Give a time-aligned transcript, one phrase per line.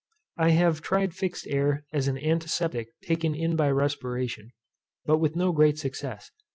[0.39, 4.51] I have tried fixed air as an antiseptic taken in by respiration,
[5.05, 6.31] but with no great success.